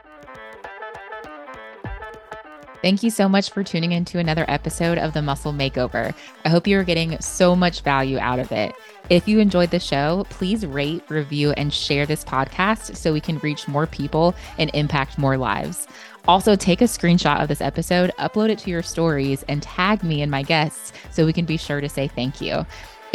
Thank 2.82 3.02
you 3.02 3.10
so 3.10 3.28
much 3.28 3.50
for 3.50 3.64
tuning 3.64 3.92
into 3.92 4.18
another 4.18 4.44
episode 4.46 4.98
of 4.98 5.14
the 5.14 5.22
Muscle 5.22 5.52
Makeover. 5.52 6.14
I 6.44 6.48
hope 6.48 6.68
you 6.68 6.78
are 6.78 6.84
getting 6.84 7.18
so 7.20 7.56
much 7.56 7.80
value 7.80 8.18
out 8.18 8.38
of 8.38 8.52
it. 8.52 8.74
If 9.08 9.26
you 9.26 9.40
enjoyed 9.40 9.70
the 9.70 9.80
show, 9.80 10.24
please 10.28 10.64
rate, 10.64 11.02
review, 11.08 11.52
and 11.52 11.72
share 11.72 12.06
this 12.06 12.22
podcast 12.22 12.96
so 12.96 13.12
we 13.12 13.20
can 13.20 13.38
reach 13.38 13.66
more 13.66 13.86
people 13.86 14.34
and 14.58 14.70
impact 14.74 15.18
more 15.18 15.36
lives. 15.36 15.88
Also, 16.28 16.54
take 16.54 16.80
a 16.80 16.84
screenshot 16.84 17.40
of 17.40 17.48
this 17.48 17.60
episode, 17.60 18.12
upload 18.18 18.50
it 18.50 18.58
to 18.58 18.70
your 18.70 18.82
stories, 18.82 19.44
and 19.48 19.62
tag 19.62 20.02
me 20.02 20.22
and 20.22 20.30
my 20.30 20.42
guests 20.42 20.92
so 21.10 21.24
we 21.24 21.32
can 21.32 21.44
be 21.44 21.56
sure 21.56 21.80
to 21.80 21.88
say 21.88 22.06
thank 22.08 22.40
you. 22.40 22.66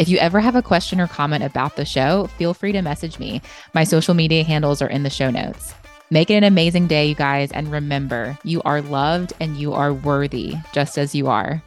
If 0.02 0.08
you 0.08 0.18
ever 0.18 0.40
have 0.40 0.56
a 0.56 0.62
question 0.62 1.00
or 1.00 1.06
comment 1.06 1.44
about 1.44 1.76
the 1.76 1.84
show, 1.84 2.26
feel 2.36 2.54
free 2.54 2.72
to 2.72 2.82
message 2.82 3.20
me. 3.20 3.40
My 3.72 3.84
social 3.84 4.14
media 4.14 4.42
handles 4.42 4.82
are 4.82 4.88
in 4.88 5.04
the 5.04 5.10
show 5.10 5.30
notes. 5.30 5.74
Make 6.10 6.28
it 6.28 6.34
an 6.34 6.42
amazing 6.42 6.88
day, 6.88 7.06
you 7.06 7.14
guys. 7.14 7.52
And 7.52 7.70
remember, 7.70 8.36
you 8.42 8.60
are 8.64 8.82
loved 8.82 9.32
and 9.38 9.56
you 9.56 9.74
are 9.74 9.94
worthy 9.94 10.56
just 10.72 10.98
as 10.98 11.14
you 11.14 11.28
are. 11.28 11.62